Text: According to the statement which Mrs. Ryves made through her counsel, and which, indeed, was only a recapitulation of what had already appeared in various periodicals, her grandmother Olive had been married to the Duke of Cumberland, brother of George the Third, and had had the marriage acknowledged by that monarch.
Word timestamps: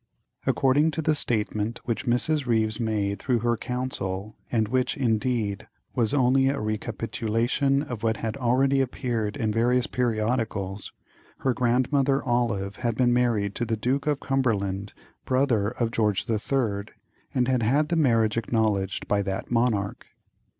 According 0.47 0.89
to 0.97 1.03
the 1.03 1.13
statement 1.13 1.79
which 1.85 2.07
Mrs. 2.07 2.47
Ryves 2.47 2.79
made 2.79 3.19
through 3.19 3.37
her 3.41 3.55
counsel, 3.55 4.35
and 4.51 4.67
which, 4.67 4.97
indeed, 4.97 5.67
was 5.93 6.11
only 6.11 6.47
a 6.49 6.59
recapitulation 6.59 7.83
of 7.83 8.01
what 8.01 8.17
had 8.17 8.35
already 8.35 8.81
appeared 8.81 9.37
in 9.37 9.51
various 9.51 9.85
periodicals, 9.85 10.91
her 11.41 11.53
grandmother 11.53 12.23
Olive 12.23 12.77
had 12.77 12.95
been 12.95 13.13
married 13.13 13.53
to 13.53 13.63
the 13.63 13.77
Duke 13.77 14.07
of 14.07 14.19
Cumberland, 14.19 14.91
brother 15.23 15.67
of 15.69 15.91
George 15.91 16.25
the 16.25 16.39
Third, 16.39 16.93
and 17.35 17.47
had 17.47 17.61
had 17.61 17.89
the 17.89 17.95
marriage 17.95 18.37
acknowledged 18.39 19.07
by 19.07 19.21
that 19.21 19.51
monarch. 19.51 20.07